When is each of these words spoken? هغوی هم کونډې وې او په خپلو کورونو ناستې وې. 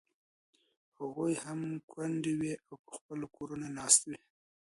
هغوی 0.97 1.33
هم 1.43 1.59
کونډې 1.91 2.33
وې 2.39 2.53
او 2.67 2.73
په 2.85 2.89
خپلو 2.97 3.25
کورونو 3.35 3.67
ناستې 3.77 4.05
وې. 4.09 4.19